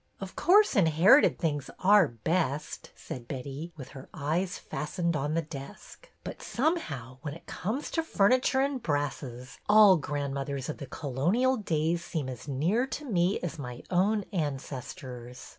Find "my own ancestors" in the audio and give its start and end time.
13.59-15.49